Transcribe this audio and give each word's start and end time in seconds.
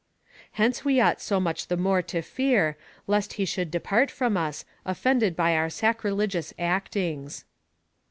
Hence 0.53 0.83
we 0.83 0.99
ought 0.99 1.21
so 1.21 1.39
much 1.39 1.67
the 1.67 1.77
more 1.77 2.01
to 2.01 2.23
fear, 2.23 2.75
lest 3.05 3.33
he 3.33 3.45
should 3.45 3.69
depart 3.69 4.09
from 4.09 4.35
us, 4.35 4.65
offended 4.83 5.35
by 5.35 5.55
our 5.55 5.69
sacrilegious 5.69 6.55
actings. 6.57 7.45